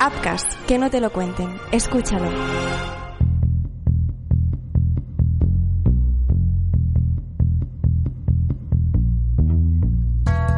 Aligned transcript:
Upcast, 0.00 0.52
que 0.66 0.78
no 0.78 0.90
te 0.90 1.00
lo 1.00 1.12
cuenten. 1.12 1.56
Escúchalo. 1.72 2.30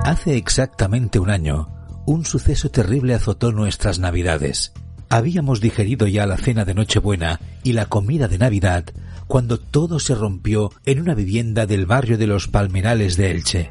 Hace 0.04 0.36
exactamente 0.36 1.18
un 1.18 1.30
año, 1.30 1.68
un 2.06 2.24
suceso 2.24 2.70
terrible 2.70 3.14
azotó 3.14 3.52
nuestras 3.52 3.98
navidades. 3.98 4.72
Habíamos 5.08 5.60
digerido 5.60 6.06
ya 6.06 6.26
la 6.26 6.36
cena 6.36 6.64
de 6.64 6.74
Nochebuena 6.74 7.40
y 7.62 7.72
la 7.72 7.86
comida 7.86 8.28
de 8.28 8.38
Navidad 8.38 8.84
cuando 9.26 9.58
todo 9.58 10.00
se 10.00 10.14
rompió 10.14 10.72
en 10.84 11.00
una 11.00 11.14
vivienda 11.14 11.64
del 11.64 11.86
barrio 11.86 12.18
de 12.18 12.26
los 12.26 12.48
Palmerales 12.48 13.16
de 13.16 13.30
Elche. 13.30 13.70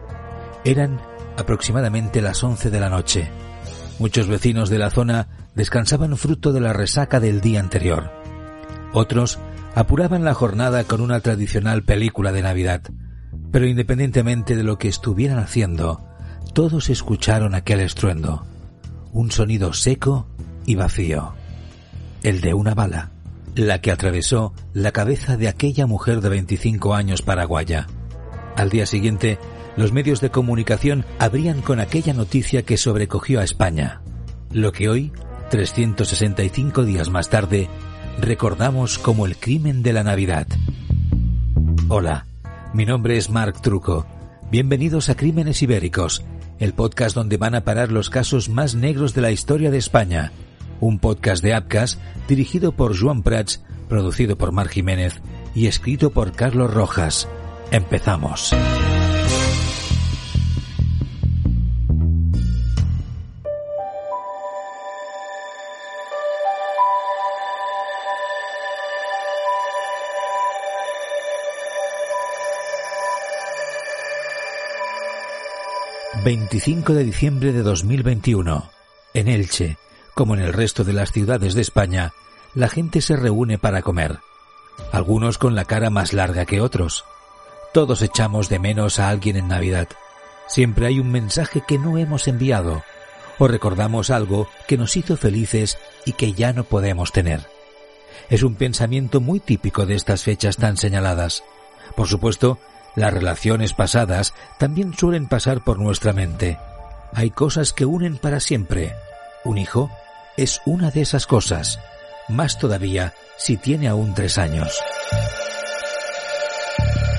Eran 0.63 1.01
aproximadamente 1.37 2.21
las 2.21 2.43
once 2.43 2.69
de 2.69 2.79
la 2.79 2.89
noche. 2.89 3.29
Muchos 3.99 4.27
vecinos 4.27 4.69
de 4.69 4.79
la 4.79 4.91
zona 4.91 5.27
descansaban 5.55 6.15
fruto 6.15 6.53
de 6.53 6.61
la 6.61 6.71
resaca 6.71 7.19
del 7.19 7.41
día 7.41 7.59
anterior. 7.59 8.11
Otros 8.93 9.39
apuraban 9.75 10.23
la 10.23 10.33
jornada 10.33 10.85
con 10.85 11.01
una 11.01 11.19
tradicional 11.19 11.83
película 11.83 12.31
de 12.31 12.41
Navidad. 12.41 12.81
Pero 13.51 13.67
independientemente 13.67 14.55
de 14.55 14.63
lo 14.63 14.77
que 14.77 14.87
estuvieran 14.87 15.37
haciendo, 15.37 16.07
todos 16.53 16.89
escucharon 16.89 17.53
aquel 17.53 17.81
estruendo. 17.81 18.45
Un 19.11 19.31
sonido 19.31 19.73
seco 19.73 20.27
y 20.65 20.75
vacío. 20.75 21.33
El 22.23 22.39
de 22.39 22.53
una 22.53 22.75
bala, 22.75 23.11
la 23.55 23.81
que 23.81 23.91
atravesó 23.91 24.53
la 24.73 24.93
cabeza 24.93 25.35
de 25.35 25.49
aquella 25.49 25.87
mujer 25.87 26.21
de 26.21 26.29
25 26.29 26.95
años 26.95 27.21
paraguaya. 27.21 27.87
Al 28.55 28.69
día 28.69 28.85
siguiente, 28.85 29.39
los 29.79 29.93
medios 29.93 30.19
de 30.19 30.29
comunicación 30.29 31.05
abrían 31.19 31.61
con 31.61 31.79
aquella 31.79 32.13
noticia 32.13 32.63
que 32.63 32.75
sobrecogió 32.75 33.39
a 33.39 33.45
España. 33.45 34.01
Lo 34.51 34.73
que 34.73 34.89
hoy, 34.89 35.13
365 35.51 36.83
días 36.83 37.09
más 37.09 37.29
tarde, 37.29 37.69
recordamos 38.19 38.99
como 38.99 39.25
el 39.25 39.37
crimen 39.37 39.81
de 39.81 39.93
la 39.93 40.03
Navidad. 40.03 40.47
Hola, 41.87 42.25
mi 42.73 42.85
nombre 42.85 43.15
es 43.15 43.29
Marc 43.29 43.61
Truco. 43.61 44.05
Bienvenidos 44.51 45.07
a 45.07 45.15
Crímenes 45.15 45.61
Ibéricos, 45.61 46.25
el 46.59 46.73
podcast 46.73 47.15
donde 47.15 47.37
van 47.37 47.55
a 47.55 47.63
parar 47.63 47.89
los 47.89 48.09
casos 48.09 48.49
más 48.49 48.75
negros 48.75 49.13
de 49.13 49.21
la 49.21 49.31
historia 49.31 49.71
de 49.71 49.77
España. 49.77 50.33
Un 50.81 50.99
podcast 50.99 51.41
de 51.41 51.53
Apcas 51.53 51.99
dirigido 52.27 52.73
por 52.73 52.99
Joan 52.99 53.23
Prats, 53.23 53.63
producido 53.87 54.37
por 54.37 54.51
Mar 54.51 54.67
Jiménez 54.67 55.21
y 55.55 55.67
escrito 55.67 56.09
por 56.09 56.33
Carlos 56.33 56.73
Rojas. 56.73 57.29
Empezamos. 57.71 58.53
25 76.23 76.93
de 76.93 77.05
diciembre 77.05 77.53
de 77.53 77.63
2021. 77.63 78.69
En 79.13 79.27
Elche, 79.29 79.77
como 80.13 80.35
en 80.35 80.41
el 80.41 80.51
resto 80.51 80.83
de 80.83 80.91
las 80.91 81.13
ciudades 81.13 81.53
de 81.53 81.61
España, 81.61 82.11
la 82.53 82.67
gente 82.67 82.99
se 82.99 83.15
reúne 83.15 83.57
para 83.57 83.81
comer. 83.81 84.19
Algunos 84.91 85.37
con 85.37 85.55
la 85.55 85.63
cara 85.63 85.89
más 85.89 86.11
larga 86.11 86.45
que 86.45 86.59
otros. 86.59 87.05
Todos 87.73 88.01
echamos 88.01 88.49
de 88.49 88.59
menos 88.59 88.99
a 88.99 89.07
alguien 89.07 89.37
en 89.37 89.47
Navidad. 89.47 89.87
Siempre 90.47 90.87
hay 90.87 90.99
un 90.99 91.09
mensaje 91.09 91.63
que 91.65 91.77
no 91.77 91.97
hemos 91.97 92.27
enviado, 92.27 92.83
o 93.37 93.47
recordamos 93.47 94.09
algo 94.09 94.49
que 94.67 94.77
nos 94.77 94.97
hizo 94.97 95.15
felices 95.15 95.77
y 96.05 96.13
que 96.13 96.33
ya 96.33 96.51
no 96.51 96.65
podemos 96.65 97.13
tener. 97.13 97.47
Es 98.29 98.43
un 98.43 98.55
pensamiento 98.55 99.21
muy 99.21 99.39
típico 99.39 99.85
de 99.85 99.95
estas 99.95 100.23
fechas 100.23 100.57
tan 100.57 100.75
señaladas. 100.75 101.43
Por 101.95 102.07
supuesto, 102.07 102.59
las 102.95 103.13
relaciones 103.13 103.73
pasadas 103.73 104.33
también 104.57 104.93
suelen 104.93 105.27
pasar 105.27 105.61
por 105.61 105.79
nuestra 105.79 106.13
mente. 106.13 106.57
Hay 107.13 107.29
cosas 107.31 107.73
que 107.73 107.85
unen 107.85 108.17
para 108.17 108.39
siempre. 108.39 108.95
Un 109.43 109.57
hijo 109.57 109.89
es 110.37 110.61
una 110.65 110.91
de 110.91 111.01
esas 111.01 111.27
cosas, 111.27 111.79
más 112.27 112.59
todavía 112.59 113.13
si 113.37 113.57
tiene 113.57 113.87
aún 113.87 114.13
tres 114.13 114.37
años. 114.37 114.79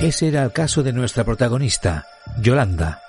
Ese 0.00 0.28
era 0.28 0.42
el 0.42 0.52
caso 0.52 0.82
de 0.82 0.92
nuestra 0.92 1.24
protagonista, 1.24 2.06
Yolanda. 2.40 3.02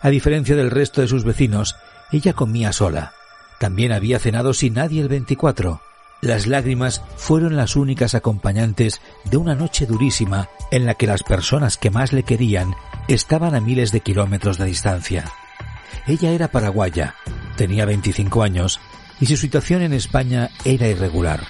A 0.00 0.08
diferencia 0.10 0.56
del 0.56 0.70
resto 0.70 1.00
de 1.00 1.08
sus 1.08 1.24
vecinos, 1.24 1.76
ella 2.10 2.32
comía 2.32 2.72
sola. 2.72 3.12
También 3.58 3.92
había 3.92 4.18
cenado 4.18 4.52
sin 4.52 4.74
nadie 4.74 5.00
el 5.00 5.08
24 5.08 5.80
las 6.24 6.46
lágrimas 6.46 7.02
fueron 7.16 7.54
las 7.54 7.76
únicas 7.76 8.14
acompañantes 8.14 9.02
de 9.24 9.36
una 9.36 9.54
noche 9.54 9.84
durísima 9.84 10.48
en 10.70 10.86
la 10.86 10.94
que 10.94 11.06
las 11.06 11.22
personas 11.22 11.76
que 11.76 11.90
más 11.90 12.14
le 12.14 12.22
querían 12.22 12.74
estaban 13.08 13.54
a 13.54 13.60
miles 13.60 13.92
de 13.92 14.00
kilómetros 14.00 14.56
de 14.56 14.64
distancia. 14.64 15.24
Ella 16.06 16.30
era 16.30 16.48
paraguaya, 16.48 17.14
tenía 17.56 17.84
25 17.84 18.42
años 18.42 18.80
y 19.20 19.26
su 19.26 19.36
situación 19.36 19.82
en 19.82 19.92
España 19.92 20.50
era 20.64 20.88
irregular. 20.88 21.44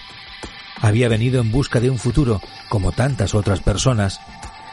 Había 0.80 1.08
venido 1.08 1.40
en 1.40 1.52
busca 1.52 1.78
de 1.78 1.88
un 1.88 1.98
futuro, 1.98 2.40
como 2.68 2.90
tantas 2.90 3.34
otras 3.34 3.60
personas, 3.60 4.20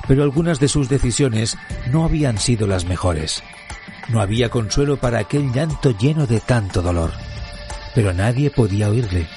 pero 0.08 0.24
algunas 0.24 0.60
de 0.60 0.68
sus 0.68 0.90
decisiones 0.90 1.58
no 1.92 2.06
habían 2.06 2.40
sido 2.40 2.66
las 2.66 2.86
mejores. 2.86 3.44
No 4.10 4.20
había 4.20 4.50
consuelo 4.50 4.98
para 4.98 5.20
aquel 5.20 5.54
llanto 5.54 5.96
lleno 5.96 6.26
de 6.26 6.40
tanto 6.40 6.82
dolor. 6.82 7.12
Pero 7.94 8.14
nadie 8.14 8.50
podía 8.50 8.90
oírle 8.90 9.28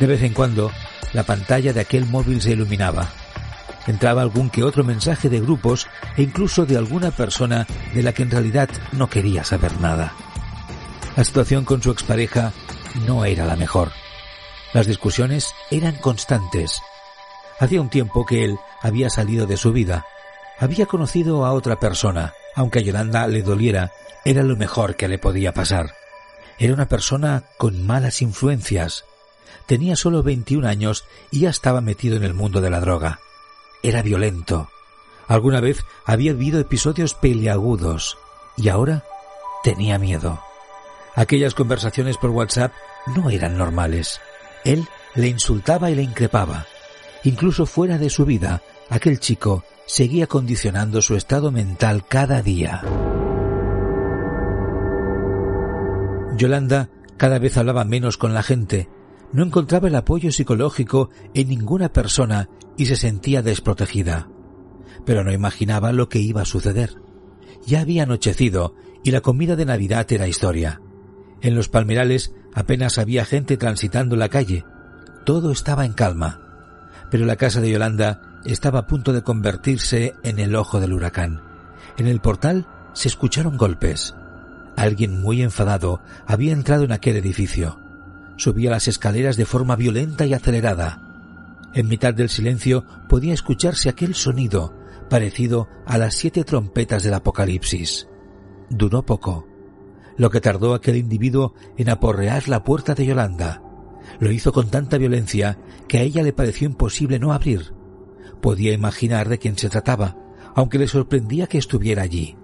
de 0.00 0.06
vez 0.06 0.22
en 0.22 0.32
cuando, 0.32 0.72
la 1.12 1.24
pantalla 1.24 1.74
de 1.74 1.80
aquel 1.80 2.06
móvil 2.06 2.40
se 2.40 2.52
iluminaba. 2.52 3.10
Entraba 3.86 4.22
algún 4.22 4.48
que 4.48 4.64
otro 4.64 4.82
mensaje 4.82 5.28
de 5.28 5.40
grupos 5.40 5.88
e 6.16 6.22
incluso 6.22 6.64
de 6.64 6.78
alguna 6.78 7.10
persona 7.10 7.66
de 7.92 8.02
la 8.02 8.14
que 8.14 8.22
en 8.22 8.30
realidad 8.30 8.70
no 8.92 9.10
quería 9.10 9.44
saber 9.44 9.78
nada. 9.78 10.14
La 11.16 11.24
situación 11.24 11.66
con 11.66 11.82
su 11.82 11.90
expareja 11.90 12.52
no 13.06 13.26
era 13.26 13.44
la 13.44 13.56
mejor. 13.56 13.92
Las 14.72 14.86
discusiones 14.86 15.52
eran 15.70 15.96
constantes. 15.96 16.80
Hacía 17.58 17.82
un 17.82 17.90
tiempo 17.90 18.24
que 18.24 18.44
él 18.44 18.56
había 18.80 19.10
salido 19.10 19.46
de 19.46 19.58
su 19.58 19.70
vida. 19.70 20.06
Había 20.58 20.86
conocido 20.86 21.44
a 21.44 21.52
otra 21.52 21.78
persona. 21.78 22.32
Aunque 22.56 22.78
a 22.78 22.82
Yolanda 22.82 23.26
le 23.26 23.42
doliera, 23.42 23.92
era 24.24 24.42
lo 24.42 24.56
mejor 24.56 24.96
que 24.96 25.08
le 25.08 25.18
podía 25.18 25.52
pasar. 25.52 25.92
Era 26.58 26.72
una 26.72 26.88
persona 26.88 27.44
con 27.58 27.86
malas 27.86 28.22
influencias, 28.22 29.04
Tenía 29.66 29.96
solo 29.96 30.22
21 30.22 30.66
años 30.66 31.04
y 31.30 31.40
ya 31.40 31.50
estaba 31.50 31.80
metido 31.80 32.16
en 32.16 32.24
el 32.24 32.34
mundo 32.34 32.60
de 32.60 32.70
la 32.70 32.80
droga. 32.80 33.20
Era 33.82 34.02
violento. 34.02 34.68
Alguna 35.28 35.60
vez 35.60 35.84
había 36.04 36.32
vivido 36.32 36.60
episodios 36.60 37.14
peleagudos 37.14 38.18
y 38.56 38.68
ahora 38.68 39.04
tenía 39.62 39.98
miedo. 39.98 40.42
Aquellas 41.14 41.54
conversaciones 41.54 42.16
por 42.16 42.30
WhatsApp 42.30 42.72
no 43.14 43.30
eran 43.30 43.56
normales. 43.56 44.20
Él 44.64 44.88
le 45.14 45.28
insultaba 45.28 45.90
y 45.90 45.94
le 45.94 46.02
increpaba. 46.02 46.66
Incluso 47.24 47.66
fuera 47.66 47.98
de 47.98 48.10
su 48.10 48.24
vida, 48.24 48.62
aquel 48.88 49.20
chico 49.20 49.64
seguía 49.86 50.26
condicionando 50.26 51.02
su 51.02 51.16
estado 51.16 51.50
mental 51.50 52.04
cada 52.06 52.42
día. 52.42 52.82
Yolanda 56.36 56.88
cada 57.16 57.38
vez 57.38 57.56
hablaba 57.56 57.84
menos 57.84 58.16
con 58.16 58.32
la 58.32 58.42
gente 58.42 58.88
no 59.32 59.44
encontraba 59.44 59.88
el 59.88 59.94
apoyo 59.94 60.32
psicológico 60.32 61.10
en 61.34 61.48
ninguna 61.48 61.92
persona 61.92 62.48
y 62.76 62.86
se 62.86 62.96
sentía 62.96 63.42
desprotegida. 63.42 64.28
Pero 65.04 65.24
no 65.24 65.32
imaginaba 65.32 65.92
lo 65.92 66.08
que 66.08 66.18
iba 66.18 66.42
a 66.42 66.46
suceder. 66.46 66.94
Ya 67.64 67.80
había 67.80 68.02
anochecido 68.04 68.74
y 69.04 69.12
la 69.12 69.20
comida 69.20 69.56
de 69.56 69.66
Navidad 69.66 70.06
era 70.10 70.28
historia. 70.28 70.80
En 71.40 71.54
los 71.54 71.68
palmerales 71.68 72.34
apenas 72.54 72.98
había 72.98 73.24
gente 73.24 73.56
transitando 73.56 74.16
la 74.16 74.28
calle. 74.28 74.64
Todo 75.24 75.52
estaba 75.52 75.84
en 75.84 75.92
calma. 75.92 76.40
Pero 77.10 77.24
la 77.24 77.36
casa 77.36 77.60
de 77.60 77.70
Yolanda 77.70 78.40
estaba 78.44 78.80
a 78.80 78.86
punto 78.86 79.12
de 79.12 79.22
convertirse 79.22 80.14
en 80.22 80.38
el 80.38 80.54
ojo 80.54 80.80
del 80.80 80.92
huracán. 80.92 81.42
En 81.96 82.06
el 82.06 82.20
portal 82.20 82.66
se 82.94 83.08
escucharon 83.08 83.56
golpes. 83.56 84.14
Alguien 84.76 85.20
muy 85.20 85.42
enfadado 85.42 86.00
había 86.26 86.52
entrado 86.52 86.84
en 86.84 86.92
aquel 86.92 87.16
edificio 87.16 87.78
subía 88.40 88.70
las 88.70 88.88
escaleras 88.88 89.36
de 89.36 89.44
forma 89.44 89.76
violenta 89.76 90.24
y 90.24 90.32
acelerada. 90.32 91.02
En 91.74 91.88
mitad 91.88 92.14
del 92.14 92.30
silencio 92.30 92.84
podía 93.06 93.34
escucharse 93.34 93.90
aquel 93.90 94.14
sonido 94.14 94.74
parecido 95.10 95.68
a 95.84 95.98
las 95.98 96.14
siete 96.14 96.42
trompetas 96.44 97.02
del 97.02 97.12
Apocalipsis. 97.14 98.08
Duró 98.70 99.04
poco, 99.04 99.46
lo 100.16 100.30
que 100.30 100.40
tardó 100.40 100.72
aquel 100.72 100.96
individuo 100.96 101.54
en 101.76 101.90
aporrear 101.90 102.48
la 102.48 102.64
puerta 102.64 102.94
de 102.94 103.04
Yolanda. 103.04 103.62
Lo 104.20 104.30
hizo 104.30 104.52
con 104.52 104.70
tanta 104.70 104.96
violencia 104.96 105.58
que 105.86 105.98
a 105.98 106.02
ella 106.02 106.22
le 106.22 106.32
pareció 106.32 106.66
imposible 106.66 107.18
no 107.18 107.32
abrir. 107.32 107.74
Podía 108.40 108.72
imaginar 108.72 109.28
de 109.28 109.38
quién 109.38 109.58
se 109.58 109.68
trataba, 109.68 110.16
aunque 110.54 110.78
le 110.78 110.88
sorprendía 110.88 111.46
que 111.46 111.58
estuviera 111.58 112.02
allí. 112.02 112.36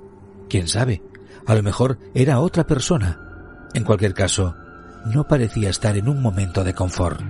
Quién 0.50 0.68
sabe, 0.68 1.02
a 1.46 1.54
lo 1.54 1.62
mejor 1.62 1.98
era 2.14 2.40
otra 2.40 2.66
persona. 2.66 3.68
En 3.72 3.84
cualquier 3.84 4.12
caso, 4.12 4.56
no 5.12 5.28
parecía 5.28 5.70
estar 5.70 5.96
en 5.96 6.08
un 6.08 6.20
momento 6.20 6.64
de 6.64 6.74
confort. 6.74 7.20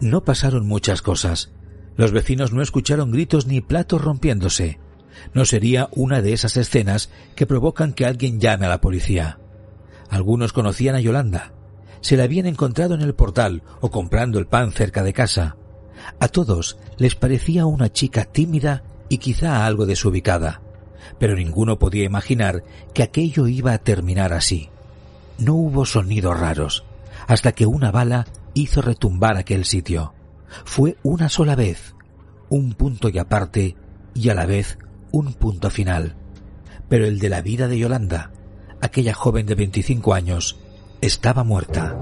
No 0.00 0.24
pasaron 0.24 0.66
muchas 0.66 1.00
cosas. 1.00 1.52
Los 1.96 2.12
vecinos 2.12 2.52
no 2.52 2.62
escucharon 2.62 3.10
gritos 3.10 3.46
ni 3.46 3.60
platos 3.60 4.02
rompiéndose. 4.02 4.80
No 5.32 5.44
sería 5.44 5.88
una 5.92 6.20
de 6.20 6.32
esas 6.32 6.56
escenas 6.56 7.10
que 7.36 7.46
provocan 7.46 7.92
que 7.92 8.06
alguien 8.06 8.40
llame 8.40 8.66
a 8.66 8.70
la 8.70 8.80
policía. 8.80 9.38
Algunos 10.10 10.52
conocían 10.52 10.96
a 10.96 11.00
Yolanda. 11.00 11.52
Se 12.00 12.16
la 12.16 12.24
habían 12.24 12.46
encontrado 12.46 12.94
en 12.94 13.02
el 13.02 13.14
portal 13.14 13.62
o 13.80 13.90
comprando 13.90 14.38
el 14.38 14.46
pan 14.46 14.72
cerca 14.72 15.02
de 15.02 15.12
casa. 15.12 15.56
A 16.18 16.28
todos 16.28 16.78
les 16.98 17.14
parecía 17.14 17.66
una 17.66 17.92
chica 17.92 18.24
tímida 18.24 18.82
y 19.08 19.18
quizá 19.18 19.64
algo 19.66 19.86
desubicada, 19.86 20.61
pero 21.18 21.34
ninguno 21.34 21.78
podía 21.78 22.04
imaginar 22.04 22.62
que 22.94 23.02
aquello 23.02 23.46
iba 23.46 23.72
a 23.72 23.78
terminar 23.78 24.32
así. 24.32 24.70
No 25.38 25.54
hubo 25.54 25.86
sonidos 25.86 26.38
raros, 26.38 26.84
hasta 27.26 27.52
que 27.52 27.66
una 27.66 27.90
bala 27.90 28.26
hizo 28.54 28.82
retumbar 28.82 29.36
aquel 29.36 29.64
sitio. 29.64 30.14
Fue 30.64 30.96
una 31.02 31.28
sola 31.28 31.54
vez, 31.54 31.94
un 32.48 32.74
punto 32.74 33.08
y 33.08 33.18
aparte, 33.18 33.76
y 34.14 34.28
a 34.28 34.34
la 34.34 34.46
vez 34.46 34.78
un 35.10 35.32
punto 35.34 35.70
final. 35.70 36.16
Pero 36.88 37.06
el 37.06 37.18
de 37.18 37.28
la 37.28 37.40
vida 37.40 37.68
de 37.68 37.78
Yolanda, 37.78 38.30
aquella 38.80 39.14
joven 39.14 39.46
de 39.46 39.54
25 39.54 40.14
años, 40.14 40.58
estaba 41.00 41.44
muerta. 41.44 41.96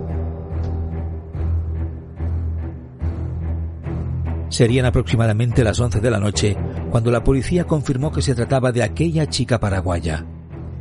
Serían 4.51 4.85
aproximadamente 4.85 5.65
las 5.65 5.79
11 5.81 6.01
de 6.01 6.11
la 6.11 6.19
noche 6.19 6.57
cuando 6.91 7.11
la 7.11 7.25
policía 7.25 7.65
confirmó 7.65 8.13
que 8.13 8.21
se 8.21 8.35
trataba 8.35 8.73
de 8.73 8.83
aquella 8.83 9.29
chica 9.29 9.61
paraguaya. 9.61 10.27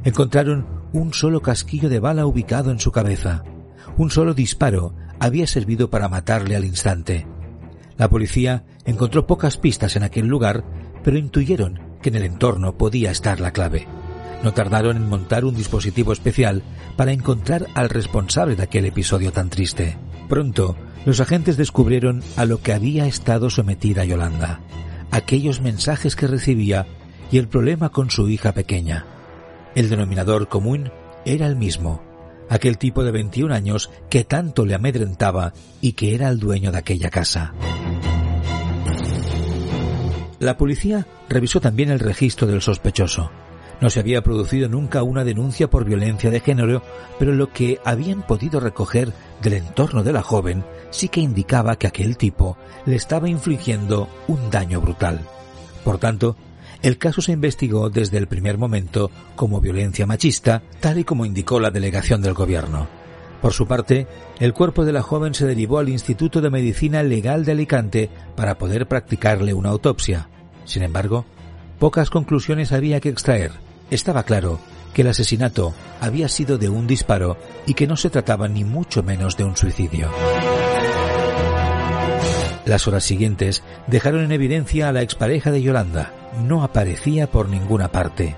Encontraron 0.04 0.66
un 0.92 1.14
solo 1.14 1.42
casquillo 1.42 1.88
de 1.88 2.00
bala 2.00 2.26
ubicado 2.26 2.72
en 2.72 2.80
su 2.80 2.92
cabeza. 2.92 3.44
Un 3.96 4.10
solo 4.10 4.34
disparo 4.34 4.96
había 5.20 5.46
servido 5.46 5.90
para 5.90 6.10
matarle 6.10 6.56
al 6.56 6.66
instante. 6.66 7.28
La 7.98 8.10
policía 8.10 8.64
encontró 8.86 9.28
pocas 9.28 9.58
pistas 9.58 9.96
en 9.96 10.04
aquel 10.04 10.26
lugar, 10.26 10.64
pero 11.04 11.18
intuyeron 11.18 11.80
que 12.02 12.10
en 12.10 12.16
el 12.16 12.24
entorno 12.24 12.76
podía 12.78 13.12
estar 13.12 13.40
la 13.40 13.52
clave. 13.52 13.88
No 14.42 14.54
tardaron 14.54 14.98
en 14.98 15.08
montar 15.08 15.46
un 15.46 15.54
dispositivo 15.54 16.14
especial 16.14 16.64
para 16.96 17.12
encontrar 17.12 17.68
al 17.76 17.90
responsable 17.90 18.56
de 18.56 18.64
aquel 18.64 18.86
episodio 18.86 19.32
tan 19.32 19.50
triste. 19.50 19.98
Pronto, 20.30 20.78
los 21.06 21.20
agentes 21.22 21.58
descubrieron 21.58 22.22
a 22.38 22.46
lo 22.46 22.62
que 22.62 22.72
había 22.72 23.08
estado 23.08 23.50
sometida 23.50 24.06
Yolanda, 24.06 24.62
aquellos 25.10 25.60
mensajes 25.60 26.16
que 26.16 26.28
recibía 26.28 26.86
y 27.32 27.40
el 27.40 27.48
problema 27.48 27.90
con 27.90 28.12
su 28.12 28.30
hija 28.30 28.54
pequeña. 28.54 29.06
El 29.74 29.90
denominador 29.90 30.48
común 30.48 30.92
era 31.26 31.48
el 31.48 31.56
mismo, 31.56 32.04
aquel 32.48 32.78
tipo 32.78 33.04
de 33.04 33.12
21 33.12 33.54
años 33.54 33.90
que 34.10 34.24
tanto 34.24 34.68
le 34.68 34.76
amedrentaba 34.76 35.54
y 35.82 35.94
que 35.94 36.14
era 36.14 36.30
el 36.30 36.40
dueño 36.40 36.72
de 36.72 36.78
aquella 36.78 37.10
casa. 37.10 37.54
La 40.38 40.58
policía 40.58 41.08
revisó 41.28 41.60
también 41.60 41.90
el 41.90 42.00
registro 42.00 42.46
del 42.46 42.62
sospechoso. 42.62 43.32
No 43.82 43.90
se 43.90 44.02
había 44.02 44.22
producido 44.22 44.68
nunca 44.68 45.04
una 45.04 45.24
denuncia 45.24 45.70
por 45.70 45.86
violencia 45.86 46.30
de 46.30 46.42
género, 46.42 46.82
pero 47.18 47.34
lo 47.34 47.52
que 47.52 47.80
habían 47.86 48.24
podido 48.24 48.60
recoger 48.60 49.14
del 49.42 49.54
entorno 49.54 50.04
de 50.04 50.14
la 50.14 50.22
joven 50.22 50.66
sí 50.90 51.08
que 51.08 51.22
indicaba 51.22 51.78
que 51.78 51.88
aquel 51.88 52.18
tipo 52.18 52.58
le 52.86 52.96
estaba 52.96 53.30
infligiendo 53.30 54.10
un 54.28 54.50
daño 54.50 54.82
brutal. 54.82 55.22
Por 55.84 55.98
tanto, 55.98 56.36
el 56.82 56.98
caso 56.98 57.22
se 57.22 57.32
investigó 57.32 57.90
desde 57.90 58.18
el 58.18 58.28
primer 58.28 58.58
momento 58.58 59.12
como 59.36 59.62
violencia 59.62 60.06
machista, 60.06 60.62
tal 60.80 61.00
y 61.00 61.04
como 61.04 61.26
indicó 61.26 61.60
la 61.60 61.72
delegación 61.72 62.22
del 62.22 62.34
gobierno. 62.34 62.88
Por 63.42 63.54
su 63.54 63.68
parte, 63.68 64.08
el 64.40 64.54
cuerpo 64.54 64.84
de 64.84 64.92
la 64.92 65.02
joven 65.02 65.34
se 65.34 65.46
derivó 65.46 65.80
al 65.80 65.90
Instituto 65.90 66.42
de 66.42 66.50
Medicina 66.50 67.04
Legal 67.04 67.46
de 67.46 67.54
Alicante 67.54 68.10
para 68.36 68.58
poder 68.58 68.88
practicarle 68.88 69.54
una 69.54 69.70
autopsia. 69.70 70.30
Sin 70.66 70.84
embargo, 70.84 71.26
pocas 71.80 72.10
conclusiones 72.10 72.74
había 72.74 73.00
que 73.00 73.10
extraer. 73.10 73.52
Estaba 73.92 74.24
claro 74.24 74.60
que 74.94 75.02
el 75.02 75.08
asesinato 75.08 75.74
había 76.00 76.30
sido 76.30 76.58
de 76.58 76.70
un 76.70 76.88
disparo 76.88 77.38
y 77.66 77.74
que 77.74 77.88
no 77.88 77.96
se 77.96 78.10
trataba 78.10 78.48
ni 78.48 78.64
mucho 78.64 79.04
menos 79.04 79.38
de 79.38 79.44
un 79.44 79.56
suicidio. 79.56 80.10
Las 82.66 82.88
horas 82.88 83.04
siguientes 83.04 83.64
dejaron 83.88 84.24
en 84.24 84.32
evidencia 84.32 84.90
a 84.90 84.92
la 84.92 85.02
expareja 85.02 85.52
de 85.52 85.62
Yolanda. 85.62 86.14
No 86.44 86.64
aparecía 86.64 87.26
por 87.32 87.50
ninguna 87.50 87.92
parte. 87.92 88.36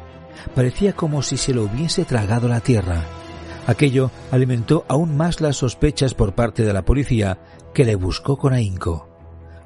Parecía 0.55 0.93
como 0.93 1.21
si 1.21 1.35
se 1.35 1.53
lo 1.53 1.63
hubiese 1.63 2.05
tragado 2.05 2.47
la 2.47 2.61
tierra. 2.61 3.03
Aquello 3.67 4.09
alimentó 4.31 4.85
aún 4.87 5.17
más 5.17 5.41
las 5.41 5.57
sospechas 5.57 6.13
por 6.13 6.33
parte 6.33 6.63
de 6.63 6.73
la 6.73 6.83
policía, 6.83 7.39
que 7.73 7.83
le 7.83 7.95
buscó 7.95 8.37
con 8.37 8.53
ahínco. 8.53 9.10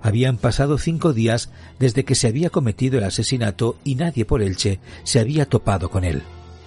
Habían 0.06 0.38
pasado 0.38 0.78
cinco 0.78 1.13
días 1.13 1.50
desde 1.80 2.06
que 2.06 2.13
se 2.13 2.28
había 2.28 2.52
cometido 2.52 3.00
el 3.00 3.06
asesinato 3.06 3.80
y 3.84 3.96
nadie 3.96 4.24
por 4.24 4.44
Elche 4.44 4.80
se 5.04 5.19
había 5.19 5.48
topado 5.48 5.90
con 5.90 6.04
él. 6.04 6.22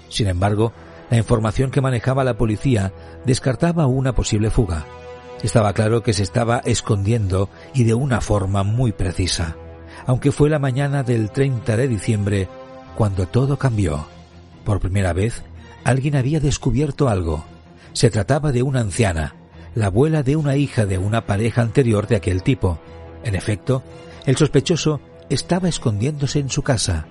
Sin 0.08 0.26
embargo, 0.26 0.72
la 1.08 1.18
información 1.18 1.70
que 1.70 1.80
manejaba 1.80 2.24
la 2.24 2.36
policía 2.36 2.92
descartaba 3.26 3.86
una 3.86 4.12
posible 4.12 4.50
fuga. 4.50 4.86
Estaba 5.40 5.72
claro 5.72 6.02
que 6.02 6.14
se 6.14 6.24
estaba 6.24 6.58
escondiendo 6.64 7.48
y 7.74 7.84
de 7.84 7.94
una 7.94 8.20
forma 8.20 8.64
muy 8.64 8.90
precisa, 8.90 9.54
aunque 10.04 10.32
fue 10.32 10.50
la 10.50 10.58
mañana 10.58 11.04
del 11.04 11.30
30 11.30 11.76
de 11.76 11.86
diciembre 11.86 12.48
cuando 12.96 13.28
todo 13.28 13.56
cambió. 13.56 14.08
Por 14.64 14.80
primera 14.80 15.12
vez, 15.12 15.44
alguien 15.84 16.16
había 16.16 16.40
descubierto 16.40 17.08
algo. 17.08 17.44
Se 17.92 18.10
trataba 18.10 18.50
de 18.50 18.64
una 18.64 18.80
anciana, 18.80 19.36
la 19.76 19.86
abuela 19.86 20.24
de 20.24 20.34
una 20.34 20.56
hija 20.56 20.86
de 20.86 20.98
una 20.98 21.24
pareja 21.24 21.62
anterior 21.62 22.08
de 22.08 22.16
aquel 22.16 22.42
tipo. 22.42 22.80
En 23.24 23.34
efecto, 23.34 23.82
el 24.26 24.36
sospechoso 24.36 25.00
estaba 25.30 25.68
escondiéndose 25.68 26.38
en 26.38 26.50
su 26.50 26.62
casa. 26.62 27.06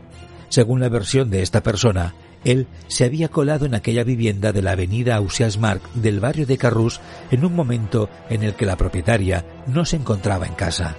Según 0.50 0.80
la 0.80 0.90
versión 0.90 1.30
de 1.30 1.42
esta 1.42 1.62
persona, 1.62 2.16
él 2.44 2.68
se 2.88 3.04
había 3.04 3.28
colado 3.28 3.66
en 3.66 3.76
aquella 3.76 4.04
vivienda 4.04 4.54
de 4.54 4.62
la 4.62 4.72
avenida 4.72 5.16
Ausias 5.16 5.58
Marc 5.58 5.82
del 5.94 6.20
barrio 6.20 6.46
de 6.46 6.58
Carrús 6.58 7.02
en 7.32 7.44
un 7.44 7.54
momento 7.54 8.10
en 8.30 8.44
el 8.44 8.54
que 8.54 8.66
la 8.66 8.78
propietaria 8.78 9.46
no 9.68 9.86
se 9.86 9.98
encontraba 9.98 10.46
en 10.46 10.54
casa. 10.54 10.96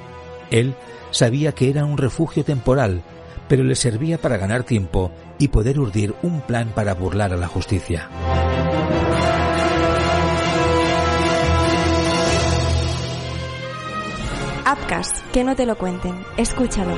Él 0.51 0.75
sabía 1.11 1.53
que 1.53 1.71
era 1.71 1.85
un 1.85 1.97
refugio 1.97 2.45
temporal, 2.45 3.03
pero 3.49 3.65
le 3.65 3.77
servía 3.77 4.19
para 4.19 4.37
ganar 4.37 4.65
tiempo 4.65 5.11
y 5.39 5.49
poder 5.49 5.79
urdir 5.79 6.15
un 6.23 6.43
plan 6.43 6.73
para 6.75 6.95
burlar 6.95 7.33
a 7.33 7.37
la 7.37 7.49
justicia. 7.49 8.11
Upcast, 14.71 15.25
que 15.33 15.45
no 15.45 15.57
te 15.57 15.65
lo 15.65 15.79
cuenten, 15.79 16.15
escúchalo. 16.37 16.95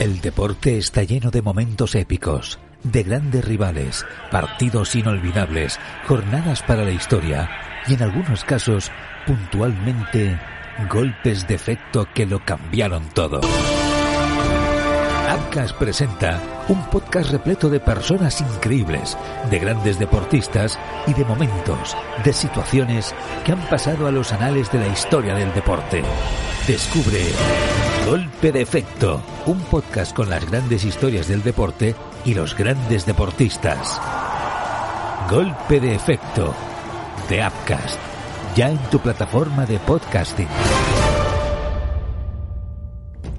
El 0.00 0.20
deporte 0.20 0.76
está 0.76 1.02
lleno 1.02 1.30
de 1.30 1.40
momentos 1.40 1.94
épicos 1.94 2.58
de 2.82 3.02
grandes 3.02 3.44
rivales, 3.44 4.04
partidos 4.30 4.94
inolvidables, 4.94 5.78
jornadas 6.06 6.62
para 6.62 6.84
la 6.84 6.90
historia 6.90 7.48
y 7.86 7.94
en 7.94 8.02
algunos 8.02 8.44
casos, 8.44 8.92
puntualmente, 9.26 10.38
golpes 10.90 11.48
de 11.48 11.54
efecto 11.54 12.06
que 12.14 12.26
lo 12.26 12.44
cambiaron 12.44 13.08
todo. 13.14 13.40
Abcas 15.28 15.74
presenta 15.74 16.40
un 16.68 16.82
podcast 16.86 17.30
repleto 17.30 17.68
de 17.68 17.80
personas 17.80 18.40
increíbles, 18.40 19.14
de 19.50 19.58
grandes 19.58 19.98
deportistas 19.98 20.78
y 21.06 21.12
de 21.12 21.22
momentos, 21.26 21.94
de 22.24 22.32
situaciones 22.32 23.14
que 23.44 23.52
han 23.52 23.60
pasado 23.68 24.06
a 24.06 24.10
los 24.10 24.32
anales 24.32 24.72
de 24.72 24.78
la 24.78 24.88
historia 24.88 25.34
del 25.34 25.52
deporte. 25.52 26.02
Descubre 26.66 27.20
Golpe 28.06 28.52
de 28.52 28.62
Efecto, 28.62 29.22
un 29.44 29.60
podcast 29.60 30.16
con 30.16 30.30
las 30.30 30.50
grandes 30.50 30.84
historias 30.84 31.28
del 31.28 31.42
deporte 31.42 31.94
y 32.24 32.32
los 32.32 32.56
grandes 32.56 33.04
deportistas. 33.04 34.00
Golpe 35.28 35.78
de 35.78 35.94
Efecto 35.94 36.54
de 37.28 37.46
Upcast, 37.46 37.98
ya 38.56 38.70
en 38.70 38.78
tu 38.90 38.98
plataforma 38.98 39.66
de 39.66 39.78
podcasting. 39.78 40.48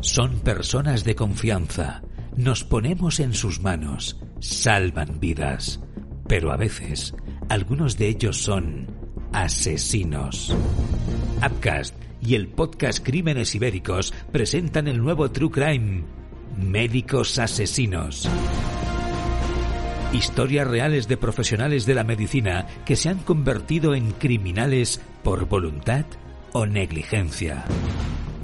Son 0.01 0.39
personas 0.39 1.03
de 1.03 1.13
confianza. 1.13 2.01
Nos 2.37 2.63
ponemos 2.63 3.19
en 3.19 3.33
sus 3.33 3.59
manos. 3.59 4.17
Salvan 4.39 5.19
vidas. 5.19 5.81
Pero 6.25 6.53
a 6.53 6.57
veces, 6.57 7.13
algunos 7.49 7.97
de 7.97 8.07
ellos 8.07 8.37
son 8.37 8.87
asesinos. 9.33 10.55
Upcast 11.45 11.95
y 12.21 12.35
el 12.35 12.47
podcast 12.47 13.03
Crímenes 13.03 13.53
Ibéricos 13.55 14.13
presentan 14.31 14.87
el 14.87 15.01
nuevo 15.01 15.31
True 15.31 15.51
Crime, 15.51 16.05
Médicos 16.55 17.37
Asesinos. 17.37 18.29
Historias 20.13 20.67
reales 20.67 21.09
de 21.09 21.17
profesionales 21.17 21.85
de 21.85 21.95
la 21.95 22.05
medicina 22.05 22.67
que 22.85 22.95
se 22.95 23.09
han 23.09 23.19
convertido 23.19 23.93
en 23.93 24.11
criminales 24.11 25.01
por 25.23 25.45
voluntad 25.45 26.05
o 26.53 26.65
negligencia. 26.65 27.65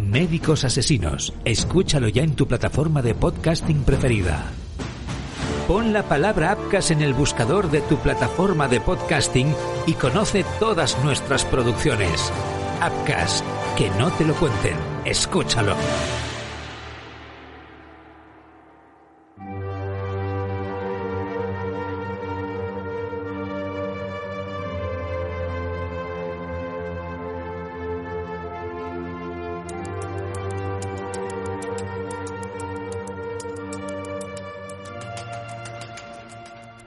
Médicos 0.05 0.63
Asesinos. 0.63 1.33
Escúchalo 1.45 2.07
ya 2.07 2.21
en 2.21 2.35
tu 2.35 2.47
plataforma 2.47 3.01
de 3.01 3.15
podcasting 3.15 3.83
preferida. 3.83 4.45
Pon 5.67 5.93
la 5.93 6.03
palabra 6.03 6.51
Apcas 6.51 6.91
en 6.91 7.01
el 7.01 7.15
buscador 7.15 7.71
de 7.71 7.81
tu 7.81 7.97
plataforma 7.97 8.67
de 8.67 8.79
podcasting 8.79 9.53
y 9.87 9.93
conoce 9.93 10.45
todas 10.59 11.03
nuestras 11.03 11.43
producciones. 11.43 12.31
Apcas, 12.81 13.43
que 13.75 13.89
no 13.91 14.11
te 14.11 14.25
lo 14.25 14.35
cuenten, 14.35 14.75
escúchalo. 15.05 15.75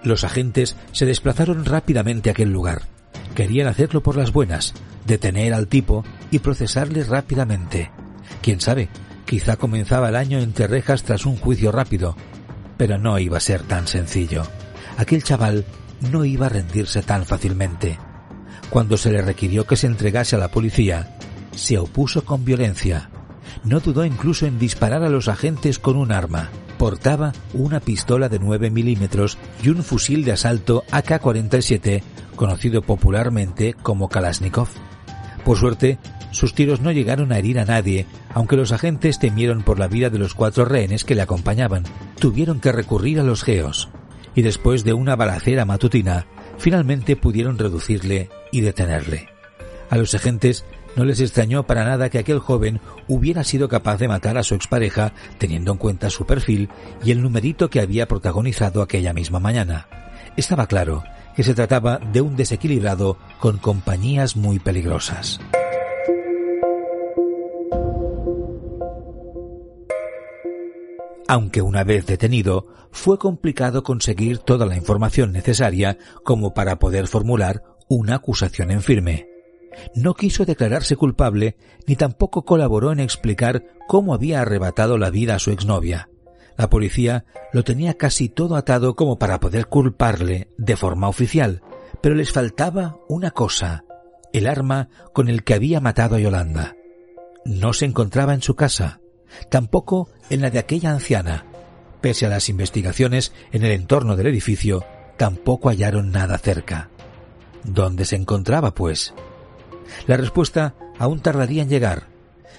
Los 0.02 0.25
agentes 0.25 0.76
se 0.93 1.07
desplazaron 1.07 1.64
rápidamente 1.64 2.31
a 2.31 2.33
aquel 2.33 2.50
lugar. 2.50 2.83
Querían 3.35 3.67
hacerlo 3.69 4.02
por 4.02 4.17
las 4.17 4.33
buenas, 4.33 4.75
detener 5.07 5.55
al 5.55 5.69
tipo 5.69 6.05
y 6.31 6.38
procesarle 6.38 7.05
rápidamente. 7.05 7.90
Quién 8.43 8.61
sabe, 8.61 8.88
quizá 9.25 9.57
comenzaba 9.57 10.09
el 10.09 10.17
año 10.17 10.38
entre 10.38 10.67
rejas 10.67 11.02
tras 11.02 11.26
un 11.26 11.37
juicio 11.37 11.73
rápido. 11.73 12.17
Pero 12.76 12.99
no 12.99 13.19
iba 13.19 13.38
a 13.38 13.40
ser 13.40 13.62
tan 13.62 13.88
sencillo. 13.88 14.45
Aquel 14.97 15.23
chaval 15.23 15.64
no 16.12 16.25
iba 16.25 16.47
a 16.47 16.50
rendirse 16.50 17.02
tan 17.02 17.25
fácilmente. 17.25 17.99
Cuando 18.71 18.97
se 18.97 19.11
le 19.11 19.23
requirió 19.23 19.67
que 19.67 19.76
se 19.76 19.87
entregase 19.87 20.37
a 20.37 20.38
la 20.38 20.49
policía, 20.49 21.17
se 21.55 21.78
opuso 21.78 22.25
con 22.25 22.45
violencia. 22.45 23.11
No 23.64 23.81
dudó 23.81 24.05
incluso 24.05 24.47
en 24.47 24.59
disparar 24.59 25.02
a 25.02 25.09
los 25.09 25.28
agentes 25.28 25.78
con 25.78 25.97
un 25.97 26.12
arma. 26.12 26.50
Portaba 26.78 27.32
una 27.54 27.80
pistola 27.80 28.28
de 28.28 28.38
9 28.38 28.70
milímetros 28.70 29.37
y 29.62 29.68
un 29.68 29.82
fusil 29.82 30.25
de 30.25 30.32
asalto 30.32 30.85
AK-47, 30.92 32.02
conocido 32.37 32.82
popularmente 32.82 33.75
como 33.75 34.08
Kalashnikov. 34.08 34.68
Por 35.44 35.58
suerte, 35.58 35.99
sus 36.30 36.54
tiros 36.54 36.80
no 36.80 36.92
llegaron 36.92 37.32
a 37.32 37.38
herir 37.38 37.58
a 37.58 37.64
nadie, 37.64 38.06
aunque 38.32 38.56
los 38.56 38.70
agentes 38.70 39.18
temieron 39.18 39.62
por 39.62 39.78
la 39.78 39.88
vida 39.88 40.08
de 40.08 40.18
los 40.18 40.35
cuatro 40.35 40.64
rehenes 40.64 41.04
que 41.04 41.14
le 41.14 41.23
acompañaban. 41.23 41.85
Tuvieron 42.20 42.61
que 42.61 42.70
recurrir 42.70 43.18
a 43.18 43.25
los 43.25 43.42
geos. 43.42 43.88
Y 44.35 44.42
después 44.42 44.85
de 44.85 44.92
una 44.92 45.16
balacera 45.16 45.64
matutina, 45.64 46.26
finalmente 46.58 47.16
pudieron 47.16 47.58
reducirle 47.58 48.28
y 48.52 48.61
detenerle. 48.61 49.28
A 49.90 49.97
los 49.97 50.14
agentes 50.14 50.64
no 50.99 51.05
les 51.05 51.21
extrañó 51.21 51.64
para 51.64 51.85
nada 51.85 52.11
que 52.11 52.19
aquel 52.19 52.40
joven 52.40 52.81
hubiera 53.07 53.45
sido 53.45 53.69
capaz 53.69 53.99
de 53.99 54.09
matar 54.09 54.37
a 54.37 54.43
su 54.43 54.57
expareja 54.57 55.12
teniendo 55.38 55.71
en 55.71 55.78
cuenta 55.78 56.11
su 56.11 56.26
perfil 56.26 56.69
y 57.05 57.12
el 57.12 57.23
numerito 57.23 57.71
que 57.71 57.81
había 57.81 58.09
protagonizado 58.09 58.83
aquella 58.83 59.12
misma 59.12 59.38
mañana. 59.38 59.87
Estaba 60.37 60.67
claro 60.67 61.05
que 61.37 61.45
se 61.45 61.55
trataba 61.55 61.99
de 61.99 62.21
un 62.21 62.35
desequilibrado 62.35 63.17
con 63.38 63.59
compañías 63.59 64.35
muy 64.35 64.59
peligrosas. 64.59 65.38
Aunque 71.28 71.62
una 71.62 71.85
vez 71.85 72.07
detenido, 72.07 72.67
fue 72.90 73.19
complicado 73.19 73.85
conseguir 73.85 74.38
toda 74.38 74.67
la 74.67 74.76
información 74.76 75.31
necesaria 75.31 75.97
como 76.25 76.55
para 76.55 76.81
poder 76.81 77.07
formular 77.07 77.62
una 77.87 78.17
acusación 78.17 78.73
en 78.73 78.83
firme 78.83 79.38
no 79.94 80.14
quiso 80.14 80.44
declararse 80.44 80.97
culpable 80.97 81.56
ni 81.87 81.97
tampoco 81.97 82.44
colaboró 82.44 82.92
en 82.92 83.00
explicar 83.00 83.64
cómo 83.87 84.14
había 84.14 84.40
arrebatado 84.40 84.99
la 84.99 85.11
vida 85.11 85.35
a 85.35 85.38
su 85.38 85.50
exnovia. 85.50 86.08
La 86.56 86.68
policía 86.68 87.25
lo 87.52 87.62
tenía 87.62 87.94
casi 87.94 88.28
todo 88.28 88.56
atado 88.56 88.97
como 88.97 89.18
para 89.18 89.38
poder 89.38 89.66
culparle 89.66 90.49
de 90.58 90.76
forma 90.76 91.08
oficial, 91.08 91.62
pero 92.02 92.14
les 92.14 92.32
faltaba 92.32 92.99
una 93.08 93.30
cosa, 93.30 93.85
el 94.32 94.47
arma 94.47 94.88
con 95.12 95.28
el 95.28 95.44
que 95.44 95.54
había 95.54 95.80
matado 95.80 96.16
a 96.16 96.18
Yolanda. 96.18 96.75
No 97.44 97.73
se 97.73 97.85
encontraba 97.85 98.35
en 98.35 98.42
su 98.42 98.56
casa, 98.56 99.00
tampoco 99.50 100.11
en 100.30 100.40
la 100.40 100.50
de 100.50 100.58
aquella 100.58 100.90
anciana. 100.90 101.47
Pese 102.00 102.26
a 102.26 102.28
las 102.28 102.49
investigaciones 102.49 103.32
en 103.52 103.64
el 103.64 103.73
entorno 103.73 104.16
del 104.16 104.26
edificio, 104.26 104.85
tampoco 105.16 105.68
hallaron 105.68 106.11
nada 106.11 106.38
cerca. 106.38 106.90
¿Dónde 107.64 108.04
se 108.04 108.16
encontraba, 108.16 108.75
pues? 108.75 109.14
La 110.07 110.16
respuesta 110.16 110.75
aún 110.99 111.21
tardaría 111.21 111.62
en 111.62 111.68
llegar. 111.68 112.09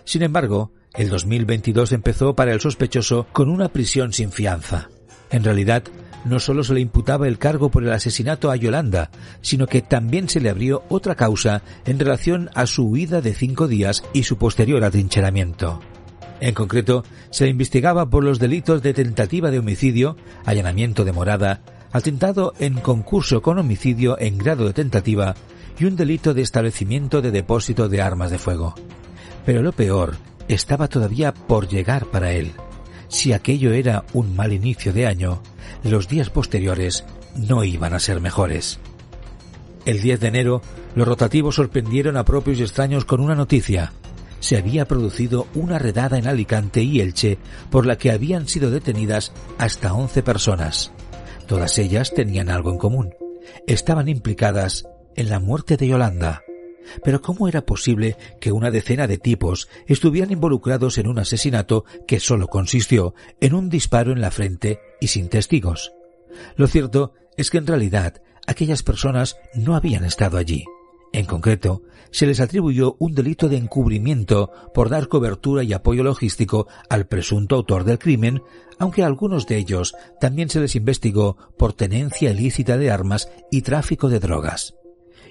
Sin 0.03 0.23
embargo, 0.23 0.71
el 0.95 1.09
2022 1.09 1.91
empezó 1.91 2.35
para 2.35 2.53
el 2.53 2.61
sospechoso 2.61 3.27
con 3.31 3.49
una 3.49 3.69
prisión 3.69 4.13
sin 4.13 4.31
fianza. 4.31 4.89
En 5.31 5.43
realidad, 5.43 5.83
no 6.25 6.39
solo 6.39 6.63
se 6.63 6.73
le 6.73 6.81
imputaba 6.81 7.27
el 7.27 7.37
cargo 7.37 7.69
por 7.69 7.83
el 7.83 7.91
asesinato 7.91 8.51
a 8.51 8.55
Yolanda, 8.55 9.09
sino 9.41 9.67
que 9.67 9.81
también 9.81 10.27
se 10.29 10.41
le 10.41 10.49
abrió 10.49 10.83
otra 10.89 11.15
causa 11.15 11.61
en 11.85 11.99
relación 11.99 12.49
a 12.55 12.65
su 12.65 12.87
huida 12.87 13.21
de 13.21 13.33
cinco 13.33 13.67
días 13.67 14.03
y 14.13 14.23
su 14.23 14.37
posterior 14.37 14.83
atrincheramiento. 14.83 15.79
En 16.41 16.53
concreto, 16.53 17.03
se 17.31 17.47
investigaba 17.47 18.09
por 18.09 18.23
los 18.23 18.39
delitos 18.39 18.81
de 18.81 18.93
tentativa 18.93 19.51
de 19.51 19.59
homicidio, 19.59 20.15
allanamiento 20.45 21.03
de 21.05 21.11
morada, 21.11 21.61
atentado 21.91 22.53
en 22.59 22.75
concurso 22.75 23.41
con 23.41 23.59
homicidio 23.59 24.17
en 24.19 24.37
grado 24.37 24.65
de 24.65 24.73
tentativa 24.73 25.35
y 25.79 25.85
un 25.85 25.95
delito 25.95 26.33
de 26.33 26.41
establecimiento 26.41 27.21
de 27.21 27.31
depósito 27.31 27.87
de 27.87 28.01
armas 28.01 28.31
de 28.31 28.37
fuego. 28.37 28.75
Pero 29.45 29.61
lo 29.61 29.71
peor 29.71 30.17
estaba 30.47 30.87
todavía 30.87 31.33
por 31.33 31.67
llegar 31.67 32.05
para 32.07 32.33
él. 32.33 32.51
Si 33.07 33.33
aquello 33.33 33.71
era 33.71 34.03
un 34.13 34.35
mal 34.35 34.51
inicio 34.51 34.93
de 34.93 35.07
año, 35.07 35.41
los 35.83 36.07
días 36.07 36.29
posteriores 36.29 37.05
no 37.35 37.63
iban 37.63 37.93
a 37.93 37.99
ser 37.99 38.19
mejores. 38.19 38.79
El 39.85 40.01
10 40.01 40.19
de 40.19 40.27
enero, 40.27 40.61
los 40.95 41.07
rotativos 41.07 41.55
sorprendieron 41.55 42.17
a 42.17 42.25
propios 42.25 42.59
y 42.59 42.63
extraños 42.63 43.05
con 43.05 43.21
una 43.21 43.35
noticia. 43.35 43.93
Se 44.41 44.57
había 44.57 44.85
producido 44.85 45.47
una 45.55 45.79
redada 45.79 46.17
en 46.17 46.27
Alicante 46.27 46.83
y 46.83 46.99
Elche 46.99 47.37
por 47.69 47.85
la 47.85 47.97
que 47.97 48.11
habían 48.11 48.47
sido 48.47 48.69
detenidas 48.69 49.31
hasta 49.57 49.93
11 49.93 50.23
personas. 50.23 50.91
Todas 51.47 51.77
ellas 51.77 52.13
tenían 52.13 52.49
algo 52.49 52.71
en 52.71 52.77
común. 52.77 53.15
Estaban 53.65 54.07
implicadas 54.07 54.85
en 55.19 55.29
la 55.29 55.39
muerte 55.39 55.75
de 55.75 55.85
Yolanda. 55.85 56.43
Pero 57.03 57.21
¿cómo 57.21 57.47
era 57.49 57.65
posible 57.65 58.15
que 58.39 58.53
una 58.53 58.71
decena 58.71 59.05
de 59.05 59.17
tipos 59.17 59.67
estuvieran 59.85 60.31
involucrados 60.31 60.97
en 60.97 61.07
un 61.07 61.19
asesinato 61.19 61.83
que 62.07 62.21
solo 62.21 62.47
consistió 62.47 63.13
en 63.41 63.53
un 63.53 63.69
disparo 63.69 64.13
en 64.13 64.21
la 64.21 64.31
frente 64.31 64.79
y 65.01 65.07
sin 65.07 65.27
testigos? 65.27 65.91
Lo 66.55 66.67
cierto 66.67 67.13
es 67.35 67.49
que 67.49 67.57
en 67.57 67.67
realidad 67.67 68.21
aquellas 68.47 68.81
personas 68.81 69.37
no 69.53 69.75
habían 69.75 70.05
estado 70.05 70.37
allí. 70.37 70.63
En 71.11 71.25
concreto, 71.25 71.81
se 72.11 72.25
les 72.25 72.39
atribuyó 72.39 72.95
un 72.99 73.13
delito 73.13 73.49
de 73.49 73.57
encubrimiento 73.57 74.51
por 74.73 74.89
dar 74.89 75.09
cobertura 75.09 75.63
y 75.63 75.73
apoyo 75.73 76.03
logístico 76.03 76.67
al 76.89 77.07
presunto 77.07 77.55
autor 77.55 77.83
del 77.83 77.99
crimen, 77.99 78.41
aunque 78.77 79.03
a 79.03 79.07
algunos 79.07 79.47
de 79.47 79.57
ellos 79.57 79.95
también 80.21 80.49
se 80.49 80.61
les 80.61 80.75
investigó 80.75 81.35
por 81.57 81.73
tenencia 81.73 82.31
ilícita 82.31 82.77
de 82.77 82.89
armas 82.89 83.29
y 83.51 83.63
tráfico 83.63 84.07
de 84.07 84.19
drogas 84.19 84.78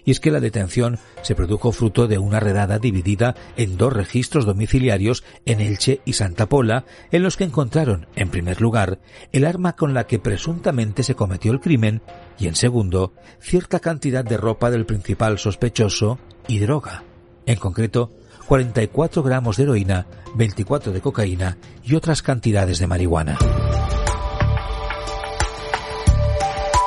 y 0.08 0.10
es 0.10 0.20
que 0.20 0.30
la 0.30 0.40
detención 0.40 0.98
se 1.20 1.34
produjo 1.34 1.70
fruto 1.70 2.08
de 2.08 2.16
una 2.16 2.40
redada 2.40 2.78
dividida 2.78 3.34
en 3.58 3.76
dos 3.76 3.92
registros 3.92 4.46
domiciliarios 4.46 5.22
en 5.44 5.60
Elche 5.60 6.00
y 6.06 6.14
Santa 6.14 6.48
Pola, 6.48 6.86
en 7.10 7.22
los 7.22 7.36
que 7.36 7.44
encontraron, 7.44 8.06
en 8.16 8.30
primer 8.30 8.62
lugar, 8.62 9.00
el 9.32 9.44
arma 9.44 9.76
con 9.76 9.92
la 9.92 10.06
que 10.06 10.18
presuntamente 10.18 11.02
se 11.02 11.14
cometió 11.14 11.52
el 11.52 11.60
crimen 11.60 12.00
y, 12.38 12.46
en 12.46 12.54
segundo, 12.54 13.12
cierta 13.38 13.80
cantidad 13.80 14.24
de 14.24 14.38
ropa 14.38 14.70
del 14.70 14.86
principal 14.86 15.38
sospechoso 15.38 16.18
y 16.46 16.58
droga. 16.60 17.04
En 17.44 17.58
concreto, 17.58 18.10
44 18.46 19.22
gramos 19.22 19.58
de 19.58 19.64
heroína, 19.64 20.06
24 20.36 20.90
de 20.90 21.02
cocaína 21.02 21.58
y 21.84 21.96
otras 21.96 22.22
cantidades 22.22 22.78
de 22.78 22.86
marihuana. 22.86 23.36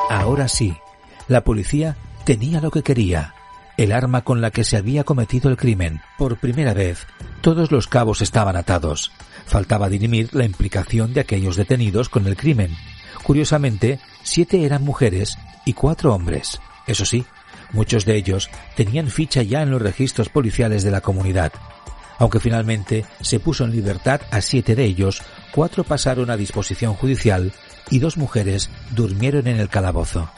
Ahora 0.10 0.48
sí, 0.48 0.76
la 1.28 1.44
policía 1.44 1.98
tenía 2.26 2.62
lo 2.62 2.72
que 2.72 2.84
quería, 2.84 3.34
el 3.78 3.92
arma 3.92 4.24
con 4.24 4.42
la 4.42 4.52
que 4.52 4.64
se 4.64 4.78
había 4.78 5.04
cometido 5.04 5.50
el 5.50 5.58
crimen. 5.58 6.02
Por 6.18 6.38
primera 6.38 6.74
vez, 6.74 7.08
todos 7.42 7.72
los 7.72 7.88
cabos 7.88 8.22
estaban 8.22 8.56
atados. 8.56 9.12
Faltaba 9.46 9.90
dirimir 9.90 10.30
la 10.34 10.46
implicación 10.46 11.14
de 11.14 11.22
aquellos 11.22 11.56
detenidos 11.56 12.10
con 12.10 12.28
el 12.28 12.36
crimen. 12.36 12.76
Curiosamente, 13.24 14.00
siete 14.24 14.66
eran 14.66 14.84
mujeres 14.84 15.38
y 15.66 15.74
cuatro 15.74 16.14
hombres. 16.14 16.60
Eso 16.88 17.06
sí, 17.06 17.26
muchos 17.72 18.06
de 18.06 18.16
ellos 18.16 18.50
tenían 18.76 19.10
ficha 19.10 19.42
ya 19.44 19.62
en 19.62 19.72
los 19.72 19.82
registros 19.82 20.30
policiales 20.30 20.84
de 20.84 20.92
la 20.92 21.02
comunidad. 21.02 21.52
Aunque 22.20 22.40
finalmente 22.40 23.06
se 23.22 23.40
puso 23.40 23.66
en 23.66 23.72
libertad 23.72 24.22
a 24.30 24.42
siete 24.42 24.76
de 24.76 24.84
ellos, 24.84 25.24
cuatro 25.52 25.84
pasaron 25.84 26.30
a 26.30 26.38
disposición 26.38 26.94
judicial 26.94 27.52
y 27.90 27.98
dos 27.98 28.16
mujeres 28.18 28.70
durmieron 28.92 29.48
en 29.48 29.60
el 29.60 29.70
calabozo. 29.70 30.30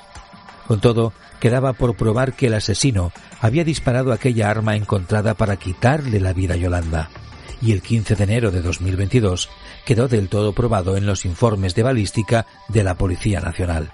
Con 0.68 0.80
todo, 0.80 1.14
quedaba 1.40 1.74
por 1.74 1.96
probar 1.96 2.34
que 2.34 2.48
el 2.48 2.54
asesino 2.54 3.12
había 3.42 3.64
disparado 3.64 4.12
aquella 4.12 4.50
arma 4.50 4.76
encontrada 4.76 5.34
para 5.34 5.58
quitarle 5.58 6.20
la 6.20 6.34
vida 6.34 6.54
a 6.54 6.58
Yolanda. 6.58 7.10
y 7.62 7.72
el 7.72 7.82
15 7.82 8.18
de 8.18 8.24
enero 8.26 8.52
de 8.52 8.62
2022 8.62 9.50
quedó 9.86 10.10
del 10.10 10.28
todo 10.28 10.52
probado 10.52 10.98
en 10.98 11.06
los 11.06 11.24
informes 11.24 11.76
de 11.76 11.84
balística 11.84 12.46
de 12.68 12.84
la 12.84 12.96
Policía 12.96 13.40
Nacional. 13.40 13.94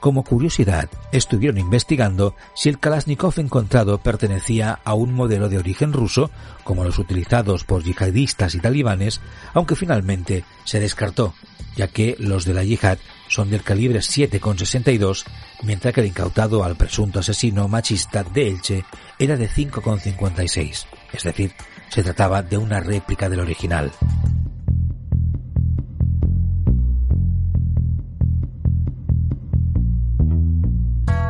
Como 0.00 0.22
curiosidad, 0.22 0.90
estuvieron 1.12 1.58
investigando 1.58 2.34
si 2.54 2.68
el 2.68 2.78
Kalashnikov 2.78 3.34
encontrado 3.38 3.98
pertenecía 3.98 4.78
a 4.84 4.94
un 4.94 5.14
modelo 5.14 5.48
de 5.48 5.58
origen 5.58 5.92
ruso, 5.92 6.30
como 6.64 6.84
los 6.84 6.98
utilizados 6.98 7.64
por 7.64 7.82
yihadistas 7.82 8.54
y 8.54 8.60
talibanes, 8.60 9.20
aunque 9.54 9.76
finalmente 9.76 10.44
se 10.64 10.80
descartó, 10.80 11.34
ya 11.76 11.88
que 11.88 12.16
los 12.18 12.44
de 12.44 12.54
la 12.54 12.64
yihad 12.64 12.98
son 13.28 13.50
del 13.50 13.62
calibre 13.62 13.98
7,62, 13.98 15.24
mientras 15.62 15.92
que 15.94 16.00
el 16.00 16.06
incautado 16.06 16.64
al 16.64 16.76
presunto 16.76 17.20
asesino 17.20 17.68
machista 17.68 18.24
de 18.24 18.48
Elche 18.48 18.84
era 19.18 19.36
de 19.36 19.48
5,56, 19.48 20.86
es 21.12 21.22
decir, 21.22 21.52
se 21.88 22.02
trataba 22.02 22.42
de 22.42 22.58
una 22.58 22.80
réplica 22.80 23.28
del 23.28 23.40
original. 23.40 23.92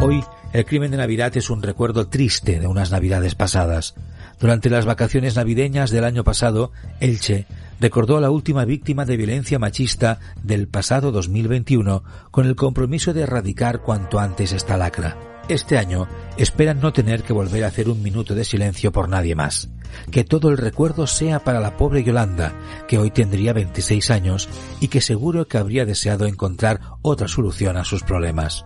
Hoy 0.00 0.23
el 0.53 0.65
crimen 0.65 0.91
de 0.91 0.97
Navidad 0.97 1.37
es 1.37 1.50
un 1.50 1.62
recuerdo 1.62 2.09
triste 2.09 2.61
de 2.61 2.67
unas 2.67 2.91
Navidades 2.91 3.35
pasadas. 3.35 3.95
Durante 4.38 4.71
las 4.71 4.85
vacaciones 4.85 5.37
navideñas 5.37 5.91
del 5.91 6.05
año 6.05 6.25
pasado, 6.25 6.73
Elche 7.00 7.47
recordó 7.80 8.16
a 8.16 8.21
la 8.21 8.30
última 8.30 8.64
víctima 8.64 9.04
de 9.04 9.16
violencia 9.16 9.59
machista 9.59 10.21
del 10.42 10.68
pasado 10.68 11.12
2021 11.12 12.02
con 12.30 12.47
el 12.47 12.56
compromiso 12.56 13.12
de 13.12 13.23
erradicar 13.23 13.83
cuanto 13.83 14.18
antes 14.18 14.52
esta 14.52 14.76
lacra. 14.76 15.16
Este 15.49 15.78
año 15.78 16.09
esperan 16.37 16.80
no 16.80 16.92
tener 16.92 17.23
que 17.23 17.33
volver 17.33 17.64
a 17.64 17.68
hacer 17.68 17.88
un 17.88 18.02
minuto 18.02 18.35
de 18.35 18.45
silencio 18.45 18.90
por 18.90 19.09
nadie 19.09 19.37
más. 19.37 19.68
Que 20.11 20.25
todo 20.25 20.49
el 20.49 20.59
recuerdo 20.59 21.06
sea 21.06 21.45
para 21.45 21.61
la 21.61 21.76
pobre 21.76 22.02
Yolanda, 22.02 22.52
que 22.88 22.99
hoy 22.99 23.12
tendría 23.12 23.52
26 23.52 24.11
años 24.11 24.49
y 24.80 24.88
que 24.88 25.00
seguro 25.00 25.47
que 25.47 25.59
habría 25.59 25.87
deseado 25.87 26.26
encontrar 26.26 26.80
otra 27.00 27.28
solución 27.28 27.76
a 27.76 27.85
sus 27.85 28.02
problemas. 28.02 28.64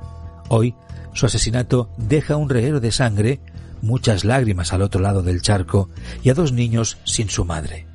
Hoy, 0.48 0.74
su 1.12 1.26
asesinato 1.26 1.90
deja 1.98 2.36
un 2.36 2.48
reguero 2.48 2.80
de 2.80 2.92
sangre, 2.92 3.40
muchas 3.82 4.24
lágrimas 4.24 4.72
al 4.72 4.80
otro 4.80 5.02
lado 5.02 5.22
del 5.22 5.42
charco 5.42 5.90
y 6.22 6.30
a 6.30 6.34
dos 6.34 6.52
niños 6.52 6.96
sin 7.04 7.28
su 7.28 7.44
madre. 7.44 7.89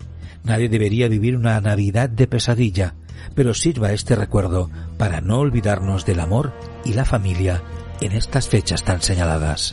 Nadie 0.46 0.70
debería 0.70 1.08
vivir 1.08 1.36
una 1.36 1.60
Navidad 1.60 2.08
de 2.08 2.28
pesadilla, 2.28 2.94
pero 3.34 3.54
sirva 3.54 3.92
este 3.92 4.16
recuerdo 4.16 4.70
para 4.98 5.20
no 5.20 5.40
olvidarnos 5.40 6.06
del 6.06 6.20
amor 6.20 6.54
y 6.86 6.94
la 6.94 7.04
familia 7.04 7.64
en 8.00 8.12
estas 8.12 8.48
fechas 8.48 8.84
tan 8.84 9.02
señaladas. 9.02 9.72